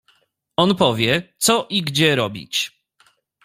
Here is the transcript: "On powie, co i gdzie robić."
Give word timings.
"On 0.57 0.75
powie, 0.75 1.33
co 1.37 1.67
i 1.69 1.81
gdzie 1.81 2.15
robić." 2.15 2.81